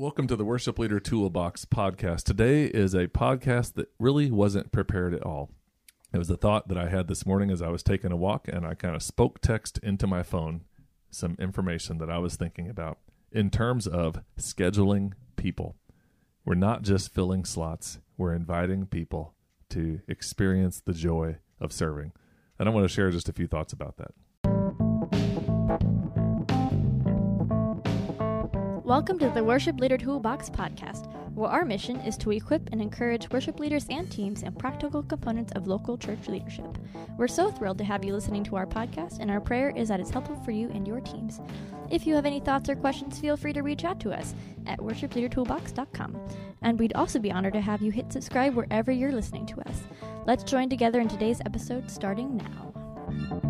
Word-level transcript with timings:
Welcome 0.00 0.28
to 0.28 0.36
the 0.36 0.46
Worship 0.46 0.78
Leader 0.78 0.98
Toolbox 0.98 1.66
podcast. 1.66 2.22
Today 2.22 2.64
is 2.64 2.94
a 2.94 3.06
podcast 3.06 3.74
that 3.74 3.90
really 3.98 4.30
wasn't 4.30 4.72
prepared 4.72 5.12
at 5.12 5.22
all. 5.24 5.50
It 6.10 6.16
was 6.16 6.30
a 6.30 6.38
thought 6.38 6.68
that 6.68 6.78
I 6.78 6.88
had 6.88 7.06
this 7.06 7.26
morning 7.26 7.50
as 7.50 7.60
I 7.60 7.68
was 7.68 7.82
taking 7.82 8.10
a 8.10 8.16
walk, 8.16 8.48
and 8.48 8.64
I 8.64 8.72
kind 8.72 8.96
of 8.96 9.02
spoke 9.02 9.42
text 9.42 9.76
into 9.82 10.06
my 10.06 10.22
phone 10.22 10.62
some 11.10 11.36
information 11.38 11.98
that 11.98 12.08
I 12.08 12.16
was 12.16 12.36
thinking 12.36 12.70
about 12.70 12.96
in 13.30 13.50
terms 13.50 13.86
of 13.86 14.22
scheduling 14.38 15.12
people. 15.36 15.76
We're 16.46 16.54
not 16.54 16.80
just 16.80 17.12
filling 17.12 17.44
slots, 17.44 17.98
we're 18.16 18.32
inviting 18.32 18.86
people 18.86 19.34
to 19.68 20.00
experience 20.08 20.80
the 20.80 20.94
joy 20.94 21.36
of 21.60 21.74
serving. 21.74 22.12
And 22.58 22.70
I 22.70 22.72
want 22.72 22.84
to 22.84 22.88
share 22.88 23.10
just 23.10 23.28
a 23.28 23.34
few 23.34 23.46
thoughts 23.46 23.74
about 23.74 23.98
that. 23.98 24.12
Welcome 28.90 29.20
to 29.20 29.30
the 29.30 29.44
Worship 29.44 29.78
Leader 29.78 29.96
Toolbox 29.96 30.50
podcast, 30.50 31.06
where 31.36 31.48
our 31.48 31.64
mission 31.64 32.00
is 32.00 32.16
to 32.16 32.32
equip 32.32 32.70
and 32.72 32.82
encourage 32.82 33.30
worship 33.30 33.60
leaders 33.60 33.86
and 33.88 34.10
teams 34.10 34.42
in 34.42 34.52
practical 34.52 35.04
components 35.04 35.52
of 35.54 35.68
local 35.68 35.96
church 35.96 36.26
leadership. 36.26 36.76
We're 37.16 37.28
so 37.28 37.52
thrilled 37.52 37.78
to 37.78 37.84
have 37.84 38.04
you 38.04 38.12
listening 38.12 38.42
to 38.42 38.56
our 38.56 38.66
podcast, 38.66 39.20
and 39.20 39.30
our 39.30 39.40
prayer 39.40 39.70
is 39.76 39.86
that 39.90 40.00
it's 40.00 40.10
helpful 40.10 40.34
for 40.44 40.50
you 40.50 40.70
and 40.70 40.88
your 40.88 40.98
teams. 40.98 41.40
If 41.88 42.04
you 42.04 42.16
have 42.16 42.26
any 42.26 42.40
thoughts 42.40 42.68
or 42.68 42.74
questions, 42.74 43.16
feel 43.16 43.36
free 43.36 43.52
to 43.52 43.62
reach 43.62 43.84
out 43.84 44.00
to 44.00 44.10
us 44.10 44.34
at 44.66 44.80
worshipleadertoolbox.com. 44.80 46.28
And 46.62 46.76
we'd 46.76 46.96
also 46.96 47.20
be 47.20 47.30
honored 47.30 47.52
to 47.52 47.60
have 47.60 47.82
you 47.82 47.92
hit 47.92 48.12
subscribe 48.12 48.56
wherever 48.56 48.90
you're 48.90 49.12
listening 49.12 49.46
to 49.46 49.60
us. 49.68 49.82
Let's 50.26 50.42
join 50.42 50.68
together 50.68 50.98
in 50.98 51.06
today's 51.06 51.40
episode 51.46 51.88
starting 51.88 52.36
now. 52.38 53.49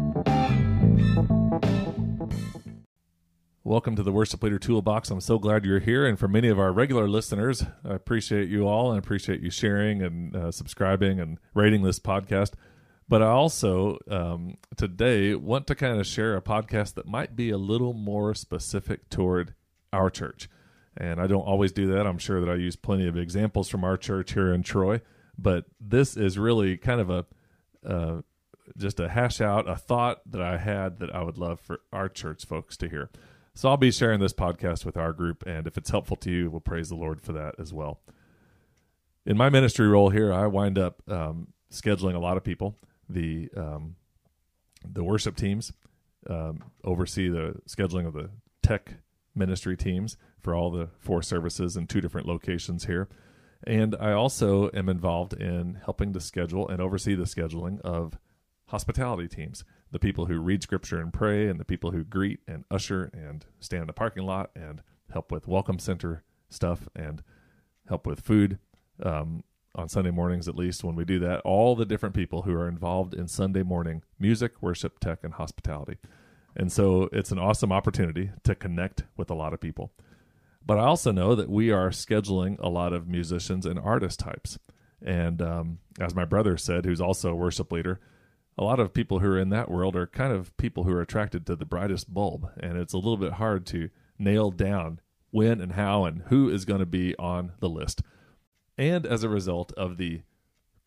Welcome 3.71 3.95
to 3.95 4.03
the 4.03 4.11
Worship 4.11 4.43
Leader 4.43 4.59
Toolbox. 4.59 5.13
I'm 5.13 5.21
so 5.21 5.39
glad 5.39 5.65
you're 5.65 5.79
here. 5.79 6.05
And 6.05 6.19
for 6.19 6.27
many 6.27 6.49
of 6.49 6.59
our 6.59 6.73
regular 6.73 7.09
listeners, 7.09 7.63
I 7.85 7.95
appreciate 7.95 8.49
you 8.49 8.67
all 8.67 8.91
and 8.91 8.99
appreciate 8.99 9.43
you 9.43 9.51
sharing 9.51 10.03
and 10.03 10.35
uh, 10.35 10.51
subscribing 10.51 11.21
and 11.21 11.39
rating 11.55 11.85
this 11.85 12.01
podcast. 12.01 12.55
But 13.09 13.23
I 13.23 13.29
also 13.29 13.99
um, 14.11 14.57
today 14.77 15.37
want 15.37 15.69
to 15.69 15.77
kind 15.77 16.01
of 16.01 16.07
share 16.09 16.37
a 16.37 16.43
podcast 16.43 16.95
that 16.95 17.07
might 17.07 17.37
be 17.37 17.51
a 17.51 17.57
little 17.57 17.93
more 17.93 18.35
specific 18.35 19.09
toward 19.09 19.55
our 19.93 20.11
church. 20.11 20.49
And 20.97 21.21
I 21.21 21.29
don't 21.29 21.47
always 21.47 21.71
do 21.71 21.87
that. 21.93 22.09
I'm 22.09 22.19
sure 22.19 22.41
that 22.41 22.51
I 22.51 22.57
use 22.57 22.75
plenty 22.75 23.07
of 23.07 23.17
examples 23.17 23.69
from 23.69 23.85
our 23.85 23.97
church 23.97 24.33
here 24.33 24.53
in 24.53 24.65
Troy. 24.65 25.01
But 25.39 25.67
this 25.81 26.17
is 26.17 26.41
really 26.41 26.77
kind 26.77 27.01
of 27.01 27.09
a 27.09 27.25
uh, 27.89 28.23
just 28.77 28.99
a 28.99 29.09
hash 29.09 29.41
out 29.41 29.69
a 29.69 29.77
thought 29.77 30.29
that 30.29 30.43
I 30.43 30.59
had 30.59 30.99
that 30.99 31.15
I 31.15 31.23
would 31.23 31.39
love 31.39 31.61
for 31.61 31.83
our 31.93 32.09
church 32.09 32.45
folks 32.45 32.77
to 32.79 32.89
hear. 32.89 33.11
So 33.61 33.69
I'll 33.69 33.77
be 33.77 33.91
sharing 33.91 34.21
this 34.21 34.33
podcast 34.33 34.87
with 34.87 34.97
our 34.97 35.13
group, 35.13 35.45
and 35.47 35.67
if 35.67 35.77
it's 35.77 35.91
helpful 35.91 36.17
to 36.17 36.31
you, 36.31 36.49
we'll 36.49 36.63
praise 36.63 36.89
the 36.89 36.95
Lord 36.95 37.21
for 37.21 37.35
that 37.35 37.57
as 37.59 37.75
well. 37.75 38.01
In 39.27 39.37
my 39.37 39.51
ministry 39.51 39.87
role 39.87 40.09
here, 40.09 40.33
I 40.33 40.47
wind 40.47 40.79
up 40.79 41.03
um, 41.11 41.49
scheduling 41.71 42.15
a 42.15 42.19
lot 42.21 42.39
of 42.39 42.43
people. 42.43 42.79
The 43.11 43.51
um, 43.55 43.97
the 44.83 45.05
worship 45.05 45.37
teams 45.37 45.75
um, 46.27 46.65
oversee 46.85 47.29
the 47.29 47.57
scheduling 47.69 48.07
of 48.07 48.15
the 48.15 48.31
tech 48.63 48.95
ministry 49.35 49.77
teams 49.77 50.17
for 50.41 50.55
all 50.55 50.71
the 50.71 50.89
four 50.99 51.21
services 51.21 51.77
in 51.77 51.87
two 51.87 52.01
different 52.01 52.27
locations 52.27 52.87
here. 52.87 53.11
And 53.67 53.95
I 54.01 54.13
also 54.13 54.71
am 54.73 54.89
involved 54.89 55.35
in 55.35 55.81
helping 55.85 56.15
to 56.15 56.21
schedule 56.21 56.67
and 56.67 56.81
oversee 56.81 57.15
the 57.15 57.25
scheduling 57.25 57.79
of 57.83 58.17
hospitality 58.71 59.29
teams 59.29 59.65
the 59.93 59.99
people 59.99 60.27
who 60.27 60.39
read 60.39 60.63
scripture 60.63 61.01
and 61.01 61.13
pray, 61.13 61.49
and 61.49 61.59
the 61.59 61.65
people 61.65 61.91
who 61.91 62.05
greet 62.05 62.41
and 62.47 62.65
usher 62.71 63.11
and 63.13 63.45
stand 63.59 63.83
in 63.83 63.87
the 63.89 63.93
parking 63.93 64.25
lot 64.25 64.51
and 64.55 64.83
help 65.13 65.33
with 65.33 65.49
welcome 65.49 65.79
center 65.79 66.23
stuff 66.49 66.89
and 66.95 67.23
help 67.89 68.07
with 68.07 68.21
food 68.21 68.59
um, 69.03 69.43
on 69.75 69.89
Sunday 69.89 70.11
mornings, 70.11 70.47
at 70.47 70.55
least 70.55 70.85
when 70.85 70.95
we 70.95 71.05
do 71.05 71.19
that. 71.19 71.41
All 71.41 71.75
the 71.75 71.85
different 71.85 72.15
people 72.15 72.43
who 72.43 72.53
are 72.53 72.69
involved 72.69 73.15
in 73.15 73.27
Sunday 73.27 73.63
morning 73.63 74.03
music, 74.19 74.53
worship, 74.61 75.01
tech, 75.01 75.21
and 75.25 75.35
hospitality. 75.35 75.99
And 76.57 76.71
so 76.71 77.09
it's 77.13 77.33
an 77.33 77.39
awesome 77.39 77.73
opportunity 77.73 78.31
to 78.45 78.55
connect 78.55 79.05
with 79.17 79.31
a 79.31 79.35
lot 79.35 79.53
of 79.53 79.61
people. 79.61 79.93
But 80.65 80.79
I 80.79 80.85
also 80.85 81.11
know 81.11 81.35
that 81.35 81.49
we 81.49 81.71
are 81.71 81.91
scheduling 81.91 82.59
a 82.61 82.69
lot 82.69 82.93
of 82.93 83.09
musicians 83.09 83.67
and 83.67 83.79
artist 83.79 84.21
types. 84.21 84.59
And 85.05 85.41
um, 85.41 85.79
as 85.99 86.15
my 86.15 86.25
brother 86.25 86.57
said, 86.57 86.85
who's 86.85 87.01
also 87.01 87.31
a 87.31 87.37
worship 87.37 87.73
leader, 87.73 87.99
a 88.59 88.65
lot 88.65 88.81
of 88.81 88.93
people 88.93 89.21
who 89.21 89.29
are 89.29 89.39
in 89.39 89.51
that 89.51 89.71
world 89.71 89.97
are 89.97 90.07
kind 90.07 90.33
of 90.33 90.57
people 90.57 90.85
who 90.85 90.93
are 90.93 91.01
attracted 91.01 91.47
to 91.47 91.57
the 91.57 91.65
brightest 91.65 92.13
bulb, 92.13 92.51
and 92.59 92.77
it's 92.77 92.93
a 92.93 92.99
little 92.99 93.17
bit 93.17 93.35
hard 93.35 93.67
to 93.67 93.91
nail 94.19 94.51
down 94.51 95.01
when 95.31 95.61
and 95.61 95.73
how 95.73 96.05
and 96.05 96.23
who 96.29 96.49
is 96.51 96.65
going 96.65 96.81
to 96.81 96.87
be 96.87 97.17
on 97.17 97.53
the 97.61 97.69
list. 97.69 98.03
And 98.77 99.07
as 99.07 99.23
a 99.23 99.29
result 99.29 99.73
of 99.77 99.97
the 99.97 100.23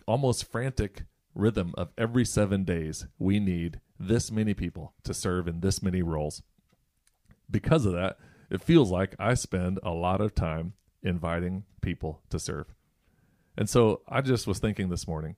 almost 0.06 0.52
frantic 0.52 1.04
rhythm 1.34 1.74
of 1.78 1.90
every 1.98 2.26
seven 2.26 2.64
days, 2.64 3.08
we 3.18 3.40
need 3.40 3.80
this 4.00 4.32
many 4.32 4.54
people 4.54 4.94
to 5.04 5.14
serve 5.14 5.48
in 5.48 5.62
this 5.62 5.82
many 5.82 6.02
roles. 6.02 6.42
Because 7.50 7.86
of 7.86 7.94
that, 7.94 8.18
it 8.50 8.64
feels 8.64 8.92
like 8.92 9.16
I 9.20 9.34
spend 9.34 9.80
a 9.84 9.92
lot 9.92 10.22
of 10.22 10.36
time 10.36 10.74
inviting 11.02 11.64
people 11.82 12.22
to 12.30 12.40
serve. 12.40 12.74
And 13.58 13.70
so 13.70 14.02
I 14.08 14.22
just 14.22 14.48
was 14.48 14.60
thinking 14.60 14.90
this 14.90 15.08
morning 15.08 15.36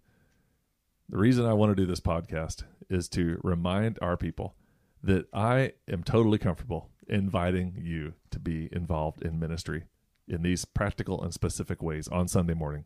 the 1.10 1.18
reason 1.18 1.46
I 1.46 1.54
want 1.54 1.72
to 1.72 1.76
do 1.76 1.86
this 1.86 2.00
podcast 2.00 2.64
is 2.90 3.08
to 3.10 3.40
remind 3.44 4.00
our 4.02 4.18
people 4.18 4.56
that 5.04 5.28
I 5.34 5.74
am 5.88 6.04
totally 6.04 6.40
comfortable 6.40 6.90
inviting 7.08 7.78
you 7.80 8.14
to 8.32 8.40
be 8.40 8.70
involved 8.72 9.22
in 9.22 9.40
ministry 9.40 9.84
in 10.28 10.42
these 10.42 10.66
practical 10.66 11.24
and 11.24 11.32
specific 11.32 11.84
ways 11.84 12.08
on 12.08 12.28
Sunday 12.28 12.56
morning. 12.56 12.86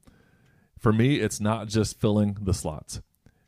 For 0.78 0.91
me, 0.91 1.22
it's 1.22 1.40
not 1.40 1.69
just 1.69 2.00
filling 2.00 2.38
the 2.41 2.53
slots. 2.53 3.02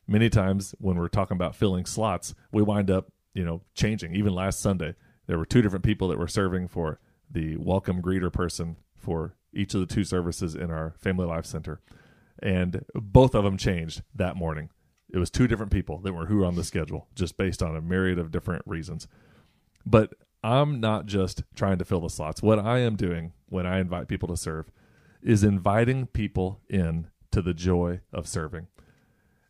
Many 0.08 0.30
times 0.30 0.74
when 0.80 0.96
we're 0.96 1.10
talking 1.10 1.36
about 1.36 1.56
filling 1.56 1.86
slots, 1.86 2.34
we 2.54 2.62
wind 2.62 2.90
up, 2.90 3.12
you 3.34 3.44
know, 3.44 3.62
changing. 3.76 4.16
Even 4.16 4.34
last 4.34 4.62
Sunday, 4.62 4.96
there 5.28 5.38
were 5.38 5.46
two 5.46 5.62
different 5.62 5.86
people 5.86 6.08
that 6.08 6.18
were 6.18 6.28
serving 6.28 6.70
for 6.70 7.00
the 7.30 7.58
welcome 7.58 8.02
greeter 8.02 8.32
person 8.32 8.78
for 8.98 9.36
each 9.54 9.74
of 9.74 9.82
the 9.82 9.86
two 9.94 10.06
services 10.06 10.56
in 10.56 10.72
our 10.72 10.94
Family 10.98 11.26
Life 11.26 11.46
Center 11.46 11.82
and 12.42 12.86
both 12.94 13.36
of 13.36 13.44
them 13.44 13.58
changed 13.58 14.02
that 14.16 14.36
morning. 14.36 14.70
It 15.14 15.20
was 15.20 15.30
two 15.30 15.48
different 15.48 15.72
people 15.72 16.00
that 16.00 16.14
were 16.14 16.26
who 16.26 16.38
were 16.38 16.46
on 16.46 16.56
the 16.56 16.64
schedule, 16.64 17.08
just 17.16 17.38
based 17.38 17.62
on 17.62 17.76
a 17.76 17.82
myriad 17.82 18.18
of 18.18 18.32
different 18.32 18.64
reasons. 18.66 19.08
But 19.86 20.14
I'm 20.44 20.80
not 20.80 21.06
just 21.06 21.44
trying 21.56 21.78
to 21.80 21.86
fill 21.86 22.02
the 22.02 22.10
slots. 22.10 22.42
What 22.42 22.60
I 22.60 22.80
am 22.80 22.96
doing 22.96 23.34
when 23.50 23.66
I 23.68 23.80
invite 23.80 24.08
people 24.08 24.30
to 24.30 24.38
serve 24.38 24.72
is 25.22 25.44
inviting 25.44 26.08
people 26.08 26.62
in 26.70 27.08
to 27.32 27.42
the 27.42 27.54
joy 27.54 28.00
of 28.12 28.28
serving. 28.28 28.68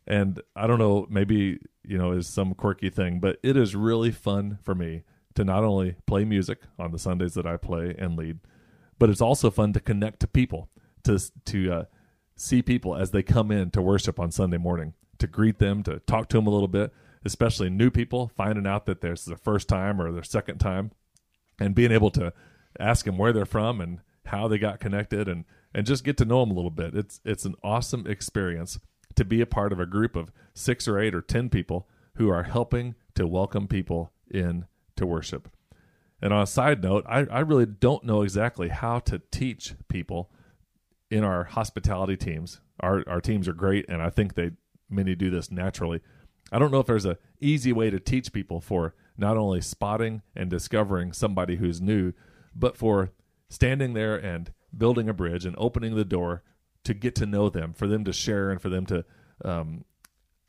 And 0.06 0.42
I 0.56 0.66
don't 0.66 0.78
know, 0.78 1.06
maybe, 1.08 1.60
you 1.84 1.96
know, 1.96 2.12
is 2.12 2.26
some 2.26 2.54
quirky 2.54 2.90
thing, 2.90 3.20
but 3.20 3.38
it 3.42 3.56
is 3.56 3.74
really 3.74 4.10
fun 4.10 4.58
for 4.62 4.74
me 4.74 5.04
to 5.34 5.44
not 5.44 5.64
only 5.64 5.96
play 6.06 6.24
music 6.24 6.58
on 6.78 6.90
the 6.90 6.98
Sundays 6.98 7.34
that 7.34 7.46
I 7.46 7.56
play 7.56 7.94
and 7.96 8.16
lead, 8.16 8.40
but 8.98 9.08
it's 9.08 9.20
also 9.20 9.50
fun 9.50 9.72
to 9.72 9.80
connect 9.80 10.20
to 10.20 10.26
people, 10.26 10.68
to 11.04 11.18
to 11.46 11.72
uh, 11.72 11.84
see 12.42 12.60
people 12.60 12.96
as 12.96 13.12
they 13.12 13.22
come 13.22 13.50
in 13.50 13.70
to 13.70 13.80
worship 13.80 14.18
on 14.18 14.30
Sunday 14.30 14.58
morning, 14.58 14.94
to 15.18 15.26
greet 15.26 15.58
them, 15.58 15.82
to 15.84 16.00
talk 16.00 16.28
to 16.28 16.36
them 16.36 16.46
a 16.46 16.50
little 16.50 16.68
bit, 16.68 16.92
especially 17.24 17.70
new 17.70 17.90
people 17.90 18.30
finding 18.36 18.66
out 18.66 18.86
that 18.86 19.00
there's 19.00 19.24
their 19.24 19.36
first 19.36 19.68
time 19.68 20.00
or 20.00 20.10
their 20.10 20.24
second 20.24 20.58
time, 20.58 20.90
and 21.60 21.74
being 21.74 21.92
able 21.92 22.10
to 22.10 22.32
ask 22.80 23.04
them 23.04 23.16
where 23.16 23.32
they're 23.32 23.44
from 23.46 23.80
and 23.80 24.00
how 24.26 24.48
they 24.48 24.58
got 24.58 24.80
connected 24.80 25.28
and 25.28 25.44
and 25.74 25.86
just 25.86 26.04
get 26.04 26.16
to 26.18 26.24
know 26.24 26.40
them 26.40 26.50
a 26.50 26.54
little 26.54 26.70
bit. 26.70 26.94
It's 26.94 27.20
it's 27.24 27.44
an 27.44 27.54
awesome 27.62 28.06
experience 28.06 28.78
to 29.14 29.24
be 29.24 29.40
a 29.40 29.46
part 29.46 29.72
of 29.72 29.80
a 29.80 29.86
group 29.86 30.16
of 30.16 30.32
six 30.54 30.88
or 30.88 30.98
eight 30.98 31.14
or 31.14 31.22
ten 31.22 31.48
people 31.48 31.88
who 32.16 32.28
are 32.28 32.42
helping 32.42 32.94
to 33.14 33.26
welcome 33.26 33.68
people 33.68 34.12
in 34.30 34.66
to 34.96 35.06
worship. 35.06 35.48
And 36.20 36.32
on 36.32 36.42
a 36.42 36.46
side 36.46 36.82
note, 36.82 37.04
I, 37.08 37.26
I 37.30 37.40
really 37.40 37.66
don't 37.66 38.04
know 38.04 38.22
exactly 38.22 38.68
how 38.68 39.00
to 39.00 39.20
teach 39.30 39.74
people 39.88 40.30
in 41.12 41.24
our 41.24 41.44
hospitality 41.44 42.16
teams. 42.16 42.60
Our 42.80 43.04
our 43.06 43.20
teams 43.20 43.46
are 43.46 43.52
great, 43.52 43.84
and 43.88 44.02
I 44.02 44.08
think 44.08 44.34
they 44.34 44.52
many 44.88 45.14
do 45.14 45.28
this 45.28 45.50
naturally. 45.50 46.00
I 46.50 46.58
don't 46.58 46.72
know 46.72 46.80
if 46.80 46.86
there's 46.86 47.04
a 47.04 47.18
easy 47.38 47.72
way 47.72 47.90
to 47.90 48.00
teach 48.00 48.32
people 48.32 48.60
for 48.60 48.94
not 49.16 49.36
only 49.36 49.60
spotting 49.60 50.22
and 50.34 50.48
discovering 50.48 51.12
somebody 51.12 51.56
who's 51.56 51.82
new, 51.82 52.14
but 52.56 52.78
for 52.78 53.12
standing 53.50 53.92
there 53.92 54.16
and 54.16 54.52
building 54.76 55.08
a 55.08 55.12
bridge 55.12 55.44
and 55.44 55.54
opening 55.58 55.94
the 55.94 56.04
door 56.04 56.42
to 56.84 56.94
get 56.94 57.14
to 57.16 57.26
know 57.26 57.50
them, 57.50 57.74
for 57.74 57.86
them 57.86 58.04
to 58.04 58.12
share, 58.12 58.50
and 58.50 58.62
for 58.62 58.70
them 58.70 58.86
to 58.86 59.04
um, 59.44 59.84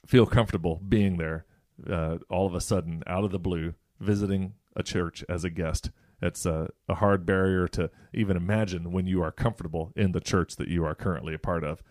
feel 0.06 0.26
comfortable 0.26 0.82
being 0.88 1.18
there. 1.18 1.46
Uh, 1.90 2.20
all 2.30 2.48
of 2.48 2.56
a 2.56 2.62
sudden, 2.62 3.04
out 3.06 3.26
of 3.26 3.32
the 3.32 3.40
blue, 3.40 3.74
visiting 4.00 4.54
a 4.78 4.84
church 4.84 5.26
as 5.28 5.44
a 5.44 5.50
guest 5.50 5.90
it's 6.24 6.46
a, 6.46 6.70
a 6.88 6.96
hard 6.96 7.26
barrier 7.26 7.68
to 7.70 7.90
even 8.14 8.38
imagine 8.38 8.92
when 8.92 9.06
you 9.06 9.22
are 9.22 9.32
comfortable 9.32 9.92
in 9.96 10.14
the 10.14 10.22
church 10.22 10.56
that 10.56 10.70
you 10.70 10.86
are 10.86 10.96
currently 10.96 11.34
a 11.34 11.40
part 11.40 11.64
of. 11.64 11.84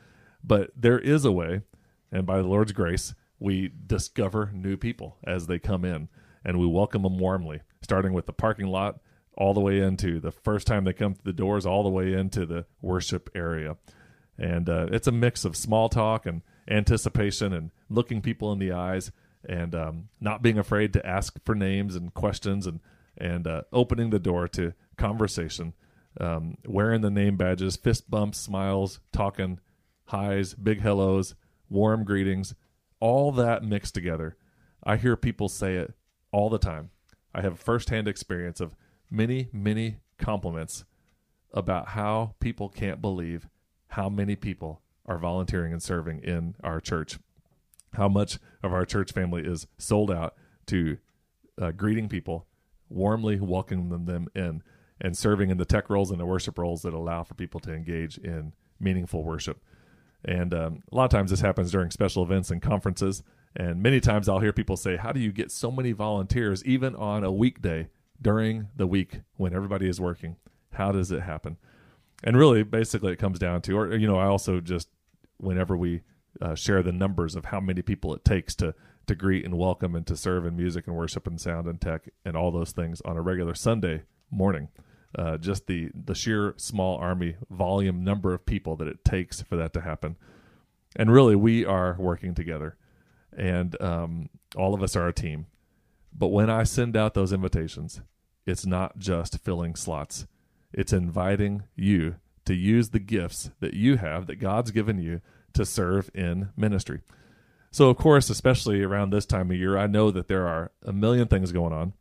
But 0.42 0.70
there 0.76 0.98
is 0.98 1.24
a 1.24 1.32
way, 1.32 1.62
and 2.10 2.26
by 2.26 2.38
the 2.38 2.48
Lord's 2.48 2.72
grace, 2.72 3.14
we 3.38 3.70
discover 3.86 4.50
new 4.54 4.76
people 4.76 5.18
as 5.24 5.46
they 5.46 5.58
come 5.58 5.84
in 5.84 6.08
and 6.44 6.58
we 6.58 6.66
welcome 6.66 7.02
them 7.02 7.18
warmly, 7.18 7.60
starting 7.82 8.12
with 8.12 8.26
the 8.26 8.32
parking 8.32 8.66
lot 8.66 9.00
all 9.36 9.54
the 9.54 9.60
way 9.60 9.80
into 9.80 10.20
the 10.20 10.30
first 10.30 10.66
time 10.66 10.84
they 10.84 10.92
come 10.92 11.14
through 11.14 11.32
the 11.32 11.36
doors, 11.36 11.66
all 11.66 11.82
the 11.82 11.88
way 11.88 12.12
into 12.12 12.46
the 12.46 12.66
worship 12.80 13.30
area. 13.34 13.76
And 14.38 14.68
uh, 14.68 14.88
it's 14.90 15.06
a 15.06 15.12
mix 15.12 15.44
of 15.44 15.56
small 15.56 15.88
talk 15.88 16.26
and 16.26 16.42
anticipation 16.68 17.52
and 17.52 17.70
looking 17.88 18.22
people 18.22 18.52
in 18.52 18.58
the 18.58 18.72
eyes 18.72 19.12
and 19.48 19.74
um, 19.74 20.08
not 20.20 20.42
being 20.42 20.58
afraid 20.58 20.92
to 20.92 21.06
ask 21.06 21.36
for 21.44 21.54
names 21.54 21.96
and 21.96 22.14
questions 22.14 22.66
and 22.66 22.80
and 23.18 23.46
uh, 23.46 23.62
opening 23.72 24.10
the 24.10 24.18
door 24.18 24.48
to 24.48 24.72
conversation, 24.96 25.74
um, 26.20 26.56
wearing 26.66 27.00
the 27.00 27.10
name 27.10 27.36
badges, 27.36 27.76
fist 27.76 28.10
bumps, 28.10 28.38
smiles, 28.38 29.00
talking, 29.12 29.60
highs, 30.06 30.54
big 30.54 30.80
hellos, 30.80 31.34
warm 31.68 32.04
greetings, 32.04 32.54
all 33.00 33.32
that 33.32 33.62
mixed 33.62 33.94
together. 33.94 34.36
I 34.84 34.96
hear 34.96 35.16
people 35.16 35.48
say 35.48 35.76
it 35.76 35.94
all 36.32 36.50
the 36.50 36.58
time. 36.58 36.90
I 37.34 37.40
have 37.42 37.58
firsthand 37.58 38.08
experience 38.08 38.60
of 38.60 38.74
many, 39.10 39.48
many 39.52 39.98
compliments 40.18 40.84
about 41.52 41.88
how 41.88 42.34
people 42.40 42.68
can't 42.68 43.00
believe 43.00 43.48
how 43.88 44.08
many 44.08 44.36
people 44.36 44.80
are 45.04 45.18
volunteering 45.18 45.72
and 45.72 45.82
serving 45.82 46.20
in 46.20 46.54
our 46.64 46.80
church. 46.80 47.18
How 47.94 48.08
much 48.08 48.38
of 48.62 48.72
our 48.72 48.86
church 48.86 49.12
family 49.12 49.42
is 49.44 49.66
sold 49.76 50.10
out 50.10 50.34
to 50.66 50.96
uh, 51.60 51.72
greeting 51.72 52.08
people, 52.08 52.46
warmly 52.92 53.40
welcoming 53.40 54.04
them 54.06 54.28
in, 54.34 54.62
and 55.00 55.16
serving 55.16 55.50
in 55.50 55.58
the 55.58 55.64
tech 55.64 55.90
roles 55.90 56.10
and 56.10 56.20
the 56.20 56.26
worship 56.26 56.58
roles 56.58 56.82
that 56.82 56.94
allow 56.94 57.24
for 57.24 57.34
people 57.34 57.60
to 57.60 57.72
engage 57.72 58.18
in 58.18 58.52
meaningful 58.78 59.24
worship. 59.24 59.60
And 60.24 60.54
um, 60.54 60.82
a 60.92 60.96
lot 60.96 61.04
of 61.04 61.10
times 61.10 61.30
this 61.30 61.40
happens 61.40 61.72
during 61.72 61.90
special 61.90 62.22
events 62.22 62.50
and 62.50 62.62
conferences. 62.62 63.22
And 63.56 63.82
many 63.82 64.00
times 64.00 64.28
I'll 64.28 64.38
hear 64.38 64.52
people 64.52 64.76
say, 64.76 64.96
How 64.96 65.12
do 65.12 65.20
you 65.20 65.32
get 65.32 65.50
so 65.50 65.70
many 65.70 65.92
volunteers 65.92 66.64
even 66.64 66.94
on 66.94 67.24
a 67.24 67.32
weekday 67.32 67.88
during 68.20 68.68
the 68.76 68.86
week 68.86 69.20
when 69.36 69.54
everybody 69.54 69.88
is 69.88 70.00
working? 70.00 70.36
How 70.72 70.92
does 70.92 71.10
it 71.10 71.22
happen? 71.22 71.56
And 72.24 72.36
really, 72.36 72.62
basically, 72.62 73.12
it 73.12 73.18
comes 73.18 73.38
down 73.38 73.62
to, 73.62 73.76
or, 73.76 73.96
you 73.96 74.06
know, 74.06 74.16
I 74.16 74.26
also 74.26 74.60
just, 74.60 74.88
whenever 75.38 75.76
we 75.76 76.02
uh, 76.40 76.54
share 76.54 76.82
the 76.82 76.92
numbers 76.92 77.34
of 77.34 77.46
how 77.46 77.60
many 77.60 77.82
people 77.82 78.14
it 78.14 78.24
takes 78.24 78.54
to 78.56 78.74
to 79.06 79.14
greet 79.14 79.44
and 79.44 79.58
welcome 79.58 79.94
and 79.94 80.06
to 80.06 80.16
serve 80.16 80.46
in 80.46 80.56
music 80.56 80.86
and 80.86 80.96
worship 80.96 81.26
and 81.26 81.40
sound 81.40 81.66
and 81.66 81.80
tech 81.80 82.08
and 82.24 82.36
all 82.36 82.50
those 82.50 82.72
things 82.72 83.00
on 83.02 83.16
a 83.16 83.22
regular 83.22 83.54
Sunday 83.54 84.02
morning. 84.30 84.68
Uh, 85.16 85.36
just 85.36 85.66
the 85.66 85.90
the 85.94 86.14
sheer 86.14 86.54
small 86.56 86.96
army 86.96 87.36
volume 87.50 88.02
number 88.02 88.32
of 88.32 88.46
people 88.46 88.76
that 88.76 88.88
it 88.88 89.04
takes 89.04 89.42
for 89.42 89.56
that 89.56 89.72
to 89.74 89.80
happen. 89.82 90.16
And 90.96 91.10
really, 91.12 91.36
we 91.36 91.64
are 91.64 91.96
working 91.98 92.34
together, 92.34 92.76
and 93.36 93.80
um, 93.80 94.28
all 94.56 94.74
of 94.74 94.82
us 94.82 94.96
are 94.96 95.08
a 95.08 95.12
team. 95.12 95.46
But 96.14 96.28
when 96.28 96.48
I 96.48 96.64
send 96.64 96.96
out 96.96 97.14
those 97.14 97.32
invitations, 97.32 98.00
it's 98.46 98.64
not 98.64 98.98
just 98.98 99.38
filling 99.44 99.74
slots; 99.74 100.26
it's 100.72 100.94
inviting 100.94 101.64
you 101.76 102.16
to 102.46 102.54
use 102.54 102.90
the 102.90 102.98
gifts 102.98 103.50
that 103.60 103.74
you 103.74 103.96
have 103.96 104.26
that 104.26 104.36
God's 104.36 104.70
given 104.70 104.98
you 104.98 105.20
to 105.52 105.66
serve 105.66 106.10
in 106.14 106.48
ministry. 106.56 107.02
So, 107.72 107.88
of 107.88 107.96
course, 107.96 108.28
especially 108.28 108.82
around 108.82 109.10
this 109.10 109.24
time 109.24 109.50
of 109.50 109.56
year, 109.56 109.78
I 109.78 109.86
know 109.86 110.10
that 110.10 110.28
there 110.28 110.46
are 110.46 110.70
a 110.84 110.92
million 110.92 111.26
things 111.26 111.52
going 111.52 111.72
on. 111.72 111.94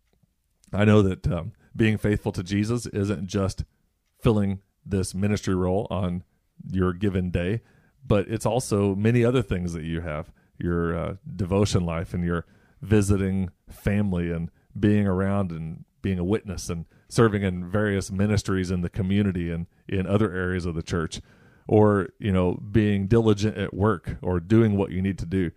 I 0.73 0.83
know 0.83 1.01
that 1.01 1.25
um, 1.31 1.53
being 1.73 1.97
faithful 1.97 2.33
to 2.33 2.43
Jesus 2.43 2.85
isn't 2.87 3.27
just 3.27 3.63
filling 4.19 4.59
this 4.85 5.15
ministry 5.15 5.55
role 5.55 5.87
on 5.89 6.23
your 6.69 6.91
given 6.91 7.31
day, 7.31 7.61
but 8.05 8.27
it's 8.27 8.45
also 8.45 8.95
many 8.95 9.23
other 9.23 9.41
things 9.41 9.71
that 9.71 9.83
you 9.83 10.01
have 10.01 10.31
your 10.57 10.95
uh, 10.95 11.15
devotion 11.35 11.85
life 11.85 12.13
and 12.13 12.25
your 12.25 12.45
visiting 12.81 13.49
family 13.69 14.29
and 14.29 14.51
being 14.77 15.07
around 15.07 15.51
and 15.51 15.85
being 16.01 16.19
a 16.19 16.23
witness 16.23 16.69
and 16.69 16.85
serving 17.07 17.43
in 17.43 17.69
various 17.69 18.11
ministries 18.11 18.71
in 18.71 18.81
the 18.81 18.89
community 18.89 19.49
and 19.49 19.67
in 19.87 20.05
other 20.05 20.33
areas 20.33 20.65
of 20.65 20.75
the 20.75 20.83
church 20.83 21.21
or 21.71 22.09
you 22.19 22.33
know 22.33 22.59
being 22.71 23.07
diligent 23.07 23.57
at 23.57 23.73
work 23.73 24.17
or 24.21 24.41
doing 24.41 24.75
what 24.75 24.91
you 24.91 25.01
need 25.01 25.17
to 25.17 25.25
do 25.25 25.49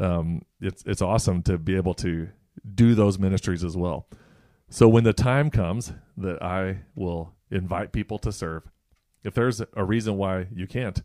um, 0.00 0.42
it's 0.60 0.82
it's 0.86 1.02
awesome 1.02 1.42
to 1.42 1.58
be 1.58 1.76
able 1.76 1.94
to 1.94 2.28
do 2.74 2.94
those 2.94 3.18
ministries 3.18 3.62
as 3.62 3.76
well. 3.76 4.06
So 4.68 4.88
when 4.88 5.04
the 5.04 5.12
time 5.12 5.50
comes 5.50 5.92
that 6.16 6.42
I 6.42 6.80
will 6.94 7.34
invite 7.50 7.92
people 7.92 8.18
to 8.20 8.32
serve 8.32 8.62
if 9.22 9.34
there's 9.34 9.60
a 9.74 9.84
reason 9.84 10.16
why 10.16 10.46
you 10.54 10.66
can't 10.66 11.02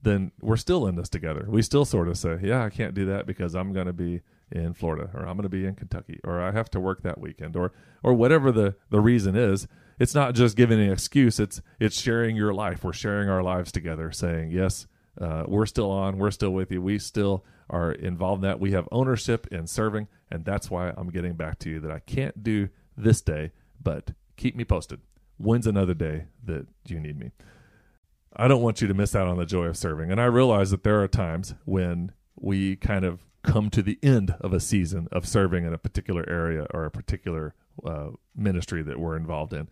then 0.00 0.30
we're 0.40 0.56
still 0.56 0.86
in 0.86 0.94
this 0.94 1.08
together. 1.08 1.44
We 1.48 1.60
still 1.60 1.84
sort 1.84 2.08
of 2.08 2.16
say 2.16 2.38
yeah 2.42 2.64
I 2.64 2.70
can't 2.70 2.94
do 2.94 3.04
that 3.06 3.26
because 3.26 3.54
I'm 3.54 3.72
going 3.72 3.88
to 3.88 3.92
be 3.92 4.22
in 4.50 4.72
Florida 4.72 5.10
or 5.14 5.20
I'm 5.20 5.36
going 5.36 5.42
to 5.42 5.48
be 5.48 5.66
in 5.66 5.74
Kentucky 5.74 6.20
or 6.24 6.40
I 6.40 6.52
have 6.52 6.70
to 6.70 6.80
work 6.80 7.02
that 7.02 7.20
weekend 7.20 7.56
or 7.56 7.72
or 8.02 8.14
whatever 8.14 8.50
the 8.50 8.76
the 8.90 9.00
reason 9.00 9.36
is 9.36 9.66
it's 9.98 10.14
not 10.14 10.34
just 10.34 10.56
giving 10.56 10.80
an 10.80 10.90
excuse 10.90 11.38
it's 11.38 11.60
it's 11.78 12.00
sharing 12.00 12.36
your 12.36 12.54
life. 12.54 12.84
We're 12.84 12.92
sharing 12.92 13.28
our 13.28 13.42
lives 13.42 13.72
together 13.72 14.10
saying 14.12 14.50
yes 14.50 14.86
uh, 15.20 15.44
we're 15.46 15.66
still 15.66 15.90
on 15.90 16.18
we're 16.18 16.30
still 16.30 16.50
with 16.50 16.70
you 16.70 16.80
we 16.80 16.98
still 16.98 17.44
are 17.70 17.92
involved 17.92 18.42
in 18.42 18.48
that. 18.48 18.60
We 18.60 18.72
have 18.72 18.88
ownership 18.90 19.46
in 19.48 19.66
serving 19.66 20.08
and 20.30 20.44
that's 20.44 20.70
why 20.70 20.92
i'm 20.96 21.10
getting 21.10 21.34
back 21.34 21.58
to 21.60 21.70
you 21.70 21.80
that 21.80 21.90
i 21.90 21.98
can't 22.00 22.42
do 22.42 22.68
this 22.96 23.20
day 23.20 23.52
but 23.82 24.12
keep 24.36 24.56
me 24.56 24.64
posted. 24.64 25.00
When's 25.36 25.66
another 25.66 25.94
day 25.94 26.24
that 26.44 26.66
you 26.86 26.98
need 26.98 27.16
me? 27.16 27.30
I 28.34 28.48
don't 28.48 28.62
want 28.62 28.80
you 28.80 28.88
to 28.88 28.94
miss 28.94 29.14
out 29.14 29.28
on 29.28 29.36
the 29.36 29.46
joy 29.46 29.66
of 29.66 29.76
serving 29.76 30.10
and 30.10 30.20
i 30.20 30.24
realize 30.24 30.70
that 30.70 30.84
there 30.84 31.02
are 31.02 31.08
times 31.08 31.54
when 31.64 32.12
we 32.40 32.76
kind 32.76 33.04
of 33.04 33.20
come 33.48 33.70
to 33.70 33.82
the 33.82 33.98
end 34.02 34.34
of 34.40 34.52
a 34.52 34.60
season 34.60 35.08
of 35.10 35.26
serving 35.26 35.64
in 35.64 35.72
a 35.72 35.78
particular 35.78 36.28
area 36.28 36.66
or 36.72 36.84
a 36.84 36.90
particular 36.90 37.54
uh, 37.84 38.08
ministry 38.36 38.82
that 38.82 39.00
we're 39.00 39.16
involved 39.16 39.52
in. 39.52 39.68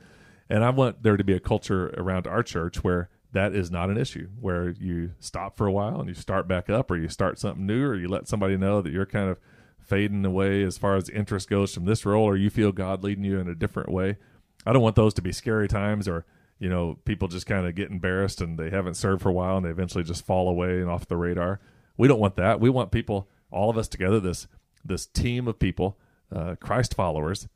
And 0.49 0.65
I 0.65 0.71
want 0.71 1.03
there 1.03 1.17
to 1.17 1.25
be 1.25 1.35
a 1.35 1.41
culture 1.41 1.89
around 1.97 2.27
our 2.27 2.43
church 2.43 2.83
where 2.83 3.11
that 3.33 3.55
is 3.55 3.71
not 3.71 3.91
an 3.91 3.99
issue, 3.99 4.29
where 4.41 4.71
you 4.71 5.13
stop 5.19 5.57
for 5.57 5.67
a 5.67 5.73
while 5.73 6.01
and 6.01 6.09
you 6.09 6.15
start 6.15 6.49
back 6.49 6.71
up, 6.71 6.91
or 6.91 6.97
you 6.97 7.09
start 7.09 7.39
something 7.39 7.67
new, 7.67 7.85
or 7.85 7.95
you 7.95 8.09
let 8.09 8.29
somebody 8.29 8.57
know 8.57 8.81
that 8.81 8.93
you're 8.93 9.05
kind 9.05 9.29
of 9.29 9.39
fading 9.79 10.25
away 10.25 10.63
as 10.63 10.79
far 10.79 10.97
as 10.97 11.11
interest 11.11 11.51
goes 11.51 11.75
from 11.75 11.85
this 11.85 12.07
role, 12.07 12.25
or 12.25 12.37
you 12.37 12.49
feel 12.49 12.73
God 12.73 13.05
leading 13.05 13.25
you 13.25 13.39
in 13.39 13.49
a 13.49 13.55
different 13.55 13.91
way. 13.91 14.17
I 14.65 14.73
don't 14.73 14.83
want 14.83 14.97
those 14.97 15.15
to 15.15 15.23
be 15.23 15.33
scary 15.33 15.69
times 15.69 16.09
or 16.09 16.25
you 16.59 16.69
know 16.69 16.99
people 17.05 17.29
just 17.29 17.47
kind 17.47 17.67
of 17.67 17.75
get 17.75 17.91
embarrassed 17.91 18.41
and 18.41 18.59
they 18.59 18.71
haven't 18.71 18.95
served 18.95 19.23
for 19.23 19.29
a 19.29 19.33
while 19.33 19.59
and 19.59 19.67
they 19.67 19.71
eventually 19.71 20.03
just 20.03 20.25
fall 20.25 20.49
away 20.49 20.81
and 20.81 20.91
off 20.91 21.07
the 21.07 21.17
radar. 21.17 21.61
We 21.97 22.09
don't 22.09 22.21
want 22.21 22.37
that. 22.37 22.61
We 22.61 22.69
want 22.71 22.91
people, 22.91 23.29
all 23.57 23.71
of 23.71 23.79
us 23.79 23.89
together, 23.89 24.21
this 24.21 24.47
this 24.85 25.07
team 25.07 25.49
of 25.49 25.59
people, 25.59 25.99
uh, 26.33 26.55
Christ 26.61 26.95
followers, 26.95 27.49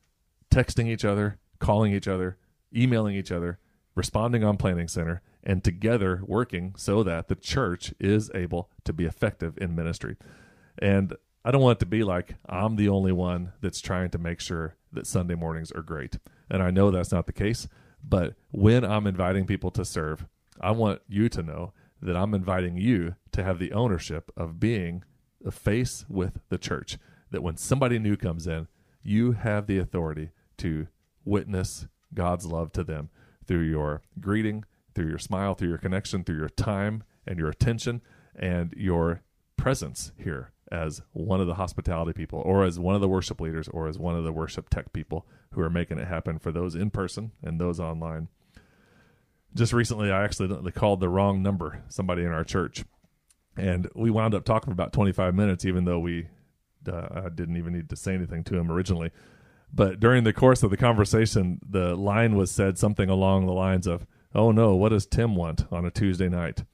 texting 0.50 0.88
each 0.88 1.05
other, 1.05 1.38
calling 1.61 1.93
each 1.93 2.08
other, 2.08 2.38
emailing 2.75 3.14
each 3.14 3.31
other, 3.31 3.61
responding 3.94 4.43
on 4.43 4.56
Planning 4.56 4.88
Center, 4.88 5.23
and 5.44 5.62
together 5.62 6.23
working 6.25 6.75
so 6.76 7.03
that 7.05 7.29
the 7.29 7.36
church 7.36 7.94
is 8.01 8.31
able 8.34 8.69
to 8.84 8.93
be 8.93 9.05
effective 9.05 9.56
in 9.58 9.77
ministry. 9.77 10.17
And 10.79 11.15
I 11.44 11.51
don't 11.51 11.63
want 11.63 11.79
it 11.79 11.81
to 11.81 11.86
be 11.86 12.03
like 12.03 12.34
I'm 12.48 12.77
the 12.77 12.89
only 12.89 13.13
one 13.13 13.53
that's 13.60 13.81
trying 13.81 14.10
to 14.10 14.19
make 14.19 14.41
sure 14.41 14.75
that 14.93 15.06
Sunday 15.06 15.34
mornings 15.34 15.70
are 15.70 15.82
great. 15.82 16.19
And 16.51 16.63
I 16.63 16.70
know 16.70 16.91
that's 16.91 17.13
not 17.13 17.27
the 17.27 17.32
case, 17.32 17.69
but 18.03 18.34
when 18.51 18.84
I'm 18.84 19.06
inviting 19.06 19.46
people 19.46 19.70
to 19.72 19.84
serve, 19.84 20.27
I 20.60 20.72
want 20.72 21.01
you 21.08 21.29
to 21.29 21.43
know 21.43 21.72
that 22.03 22.17
I'm 22.17 22.34
inviting 22.34 22.77
you 22.77 23.15
to 23.32 23.44
have 23.44 23.58
the 23.58 23.72
ownership 23.72 24.32
of 24.36 24.58
being 24.58 25.05
a 25.44 25.51
face 25.51 26.05
with 26.09 26.41
the 26.49 26.59
church. 26.59 26.99
That 27.31 27.43
when 27.43 27.56
somebody 27.56 27.99
new 27.99 28.17
comes 28.17 28.47
in, 28.47 28.69
you 29.03 29.32
have 29.32 29.67
the 29.67 29.79
authority 29.79 30.31
to 30.59 30.89
witness 31.25 31.87
God's 32.13 32.47
love 32.47 32.73
to 32.73 32.85
them 32.85 33.11
through 33.47 33.63
your 33.63 34.03
greeting, 34.20 34.65
through 34.94 35.09
your 35.09 35.19
smile, 35.19 35.55
through 35.55 35.69
your 35.69 35.79
connection, 35.79 36.25
through 36.25 36.39
your 36.39 36.49
time 36.49 37.05
and 37.27 37.39
your 37.39 37.49
attention 37.49 38.03
and 38.35 38.75
your 38.77 39.23
presence 39.56 40.13
here 40.17 40.53
as 40.73 41.03
one 41.13 41.41
of 41.41 41.47
the 41.47 41.55
hospitality 41.55 42.13
people 42.13 42.41
or 42.44 42.65
as 42.65 42.79
one 42.79 42.94
of 42.94 43.01
the 43.01 43.09
worship 43.09 43.41
leaders 43.41 43.69
or 43.69 43.89
as 43.89 43.99
one 43.99 44.15
of 44.15 44.25
the 44.25 44.32
worship 44.32 44.69
tech 44.70 44.93
people 44.93 45.27
who 45.53 45.61
are 45.61 45.70
making 45.70 45.99
it 45.99 46.06
happen 46.06 46.39
for 46.39 46.53
those 46.53 46.75
in 46.75 46.91
person 46.91 47.32
and 47.43 47.61
those 47.61 47.81
online. 47.81 48.29
Just 49.55 49.73
recently, 49.73 50.13
I 50.13 50.23
accidentally 50.23 50.70
called 50.70 51.01
the 51.01 51.09
wrong 51.09 51.43
number, 51.43 51.82
somebody 51.89 52.23
in 52.23 52.31
our 52.31 52.44
church, 52.44 52.85
and 53.60 53.88
we 53.94 54.10
wound 54.10 54.34
up 54.34 54.44
talking 54.44 54.67
for 54.67 54.72
about 54.72 54.93
25 54.93 55.34
minutes, 55.34 55.64
even 55.64 55.84
though 55.84 55.98
we 55.98 56.29
uh, 56.90 57.24
I 57.26 57.29
didn't 57.29 57.56
even 57.56 57.74
need 57.74 57.90
to 57.90 57.96
say 57.96 58.14
anything 58.14 58.43
to 58.44 58.56
him 58.56 58.72
originally. 58.72 59.10
But 59.72 60.00
during 60.00 60.24
the 60.24 60.32
course 60.32 60.62
of 60.62 60.70
the 60.70 60.76
conversation, 60.76 61.60
the 61.69 61.94
line 61.94 62.36
was 62.36 62.50
said 62.50 62.79
something 62.79 63.08
along 63.08 63.46
the 63.46 63.52
lines 63.52 63.86
of, 63.86 64.06
"Oh 64.34 64.50
no, 64.50 64.74
what 64.74 64.88
does 64.88 65.06
Tim 65.06 65.36
want 65.36 65.70
on 65.70 65.84
a 65.84 65.90
Tuesday 65.90 66.29
night?" 66.29 66.64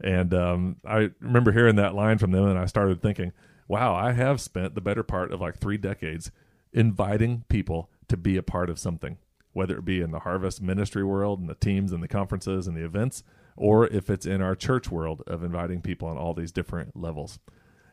And 0.00 0.34
um, 0.34 0.76
I 0.86 1.10
remember 1.20 1.52
hearing 1.52 1.76
that 1.76 1.94
line 1.94 2.18
from 2.18 2.32
them, 2.32 2.46
and 2.46 2.58
I 2.58 2.66
started 2.66 3.00
thinking, 3.00 3.32
"Wow, 3.66 3.94
I 3.94 4.12
have 4.12 4.40
spent 4.40 4.74
the 4.74 4.80
better 4.80 5.02
part 5.02 5.32
of 5.32 5.40
like 5.40 5.58
three 5.58 5.78
decades 5.78 6.30
inviting 6.72 7.44
people 7.48 7.90
to 8.08 8.16
be 8.16 8.36
a 8.36 8.42
part 8.42 8.70
of 8.70 8.78
something, 8.78 9.16
whether 9.52 9.78
it 9.78 9.84
be 9.84 10.00
in 10.00 10.10
the 10.10 10.20
harvest 10.20 10.60
ministry 10.60 11.02
world 11.02 11.40
and 11.40 11.48
the 11.48 11.54
teams 11.54 11.92
and 11.92 12.02
the 12.02 12.08
conferences 12.08 12.68
and 12.68 12.76
the 12.76 12.84
events, 12.84 13.24
or 13.56 13.86
if 13.86 14.10
it's 14.10 14.26
in 14.26 14.40
our 14.42 14.54
church 14.54 14.90
world 14.90 15.22
of 15.26 15.42
inviting 15.42 15.80
people 15.80 16.08
on 16.08 16.16
all 16.16 16.34
these 16.34 16.52
different 16.52 16.96
levels." 16.96 17.38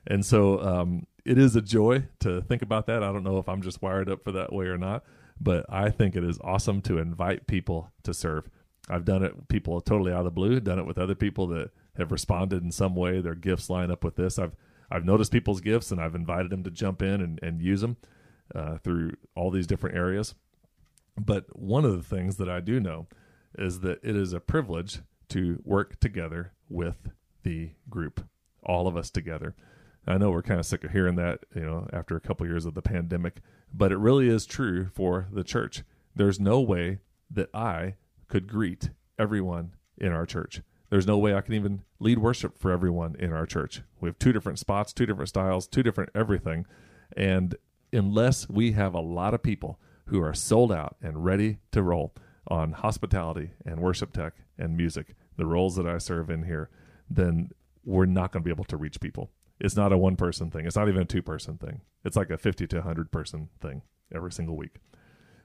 And 0.06 0.26
so 0.26 0.62
um, 0.62 1.08
it 1.26 1.38
is 1.38 1.56
a 1.56 1.62
joy 1.62 2.08
to 2.20 2.42
think 2.42 2.62
about 2.62 2.88
that. 2.88 3.04
I 3.04 3.12
don't 3.12 3.24
know 3.24 3.38
if 3.38 3.48
I'm 3.48 3.62
just 3.62 3.82
wired 3.82 4.10
up 4.10 4.24
for 4.24 4.32
that 4.34 4.52
way 4.52 4.66
or 4.66 4.78
not, 4.78 5.04
but 5.40 5.66
I 5.70 5.90
think 5.90 6.16
it 6.16 6.24
is 6.24 6.40
awesome 6.44 6.82
to 6.84 6.98
invite 6.98 7.48
people 7.48 7.92
to 8.04 8.14
serve. 8.14 8.50
I've 8.90 9.06
done 9.06 9.24
it 9.24 9.48
people 9.48 9.80
totally 9.80 10.12
out 10.12 10.20
of 10.20 10.26
the 10.26 10.32
blue, 10.32 10.60
done 10.60 10.80
it 10.80 10.86
with 10.86 10.98
other 10.98 11.16
people 11.16 11.48
that 11.48 11.72
have 11.98 12.12
responded 12.12 12.64
in 12.64 12.72
some 12.72 12.96
way. 12.96 13.22
Their 13.22 13.36
gifts 13.36 13.70
line 13.70 13.92
up 13.92 14.04
with 14.04 14.16
this. 14.16 14.38
I've 14.38 14.56
I've 14.92 15.06
noticed 15.06 15.32
people's 15.32 15.62
gifts 15.62 15.92
and 15.92 16.02
I've 16.02 16.16
invited 16.16 16.52
them 16.52 16.64
to 16.64 16.72
jump 16.72 17.02
in 17.02 17.22
and, 17.22 17.40
and 17.42 17.62
use 17.62 17.82
them 17.82 17.98
uh, 18.54 18.78
through 18.78 19.14
all 19.36 19.50
these 19.50 19.68
different 19.68 19.96
areas. 19.96 20.36
But 21.18 21.46
one 21.58 21.86
of 21.86 21.96
the 21.96 22.16
things 22.16 22.38
that 22.38 22.50
I 22.50 22.60
do 22.60 22.80
know 22.80 23.08
is 23.58 23.80
that 23.80 24.00
it 24.04 24.16
is 24.16 24.34
a 24.34 24.40
privilege 24.40 25.00
to 25.30 25.62
work 25.64 26.00
together 26.00 26.54
with 26.70 27.10
the 27.44 27.72
group, 27.90 28.26
all 28.64 28.88
of 28.88 28.98
us 28.98 29.10
together. 29.10 29.56
I 30.06 30.18
know 30.18 30.32
we're 30.32 30.42
kind 30.42 30.60
of 30.60 30.66
sick 30.66 30.84
of 30.84 30.92
hearing 30.92 31.16
that, 31.16 31.40
you 31.56 31.62
know, 31.62 31.88
after 31.94 32.16
a 32.16 32.22
couple 32.22 32.46
of 32.46 32.50
years 32.50 32.66
of 32.66 32.74
the 32.74 32.82
pandemic, 32.82 33.42
but 33.74 33.92
it 33.92 33.98
really 33.98 34.28
is 34.28 34.46
true 34.46 34.88
for 34.94 35.28
the 35.32 35.44
church. 35.44 35.84
There's 36.16 36.40
no 36.40 36.60
way 36.60 37.00
that 37.32 37.50
I 37.54 37.96
could 38.28 38.48
greet 38.48 38.90
everyone 39.18 39.76
in 39.98 40.12
our 40.12 40.26
church. 40.26 40.62
There's 40.90 41.08
no 41.08 41.18
way 41.18 41.34
I 41.34 41.42
can 41.42 41.56
even 41.56 41.82
lead 42.00 42.20
worship 42.20 42.58
for 42.60 42.72
everyone 42.72 43.16
in 43.18 43.32
our 43.34 43.46
church. 43.46 43.82
We 44.00 44.10
have 44.10 44.20
two 44.20 44.34
different 44.34 44.60
spots, 44.60 44.94
two 44.94 45.06
different 45.06 45.30
styles, 45.30 45.68
two 45.68 45.82
different 45.84 46.12
everything. 46.14 46.66
And 47.16 47.56
unless 47.92 48.48
we 48.50 48.74
have 48.74 48.94
a 48.94 49.00
lot 49.00 49.34
of 49.34 49.42
people 49.42 49.80
who 50.08 50.22
are 50.22 50.34
sold 50.34 50.72
out 50.72 50.98
and 51.02 51.24
ready 51.24 51.60
to 51.72 51.82
roll 51.82 52.14
on 52.48 52.74
hospitality 52.74 53.52
and 53.66 53.80
worship 53.80 54.14
tech 54.14 54.34
and 54.58 54.76
music, 54.76 55.16
the 55.38 55.46
roles 55.46 55.76
that 55.76 55.88
I 55.88 55.98
serve 55.98 56.30
in 56.30 56.44
here, 56.44 56.70
then 57.10 57.50
we're 57.86 58.06
not 58.06 58.32
going 58.32 58.42
to 58.42 58.46
be 58.46 58.52
able 58.52 58.66
to 58.66 58.78
reach 58.78 59.00
people. 59.00 59.32
It's 59.60 59.76
not 59.76 59.94
a 59.94 59.98
one 59.98 60.16
person 60.16 60.50
thing. 60.50 60.66
It's 60.66 60.76
not 60.76 60.90
even 60.90 61.02
a 61.02 61.06
two 61.06 61.22
person 61.22 61.58
thing. 61.58 61.82
It's 62.04 62.18
like 62.18 62.30
a 62.30 62.38
50 62.38 62.68
to 62.68 62.76
100 62.78 63.12
person 63.12 63.50
thing 63.62 63.82
every 64.14 64.32
single 64.32 64.58
week. 64.58 64.78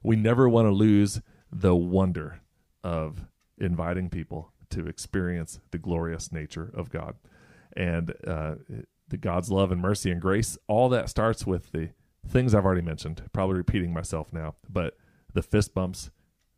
We 0.02 0.16
never 0.16 0.48
want 0.48 0.66
to 0.66 0.72
lose 0.72 1.20
the 1.52 1.74
wonder 1.74 2.40
of 2.82 3.24
inviting 3.58 4.10
people 4.10 4.52
to 4.70 4.86
experience 4.86 5.60
the 5.70 5.78
glorious 5.78 6.30
nature 6.32 6.70
of 6.74 6.90
God. 6.90 7.16
And 7.76 8.14
uh, 8.26 8.56
the 9.08 9.16
God's 9.16 9.50
love 9.50 9.72
and 9.72 9.80
mercy 9.80 10.10
and 10.10 10.20
grace, 10.20 10.58
all 10.66 10.88
that 10.90 11.08
starts 11.08 11.46
with 11.46 11.72
the 11.72 11.90
things 12.26 12.54
I've 12.54 12.64
already 12.64 12.82
mentioned, 12.82 13.22
probably 13.32 13.56
repeating 13.56 13.92
myself 13.92 14.32
now, 14.32 14.56
but 14.68 14.96
the 15.32 15.42
fist 15.42 15.74
bumps, 15.74 16.10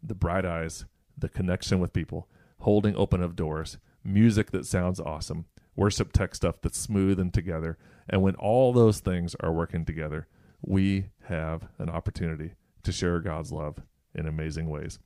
the 0.03 0.15
bright 0.15 0.45
eyes, 0.45 0.85
the 1.17 1.29
connection 1.29 1.81
with 1.81 1.93
people, 1.93 2.29
holding 2.61 2.97
open 2.97 3.23
of 3.23 3.37
doors, 3.37 3.79
music 4.05 4.51
that 4.51 4.67
sounds 4.67 5.01
awesome, 5.01 5.47
worship 5.77 6.13
tech 6.13 6.35
stuff 6.35 6.57
that's 6.63 6.79
smooth 6.79 7.19
and 7.19 7.33
together. 7.33 7.79
And 8.09 8.23
when 8.23 8.35
all 8.37 8.73
those 8.73 9.01
things 9.01 9.35
are 9.41 9.53
working 9.53 9.85
together, 9.85 10.27
we 10.63 11.07
have 11.25 11.69
an 11.79 11.89
opportunity 11.89 12.55
to 12.83 12.93
share 12.93 13.21
God's 13.21 13.53
love 13.53 13.79
in 14.15 14.27
amazing 14.27 14.69
ways. 14.69 14.99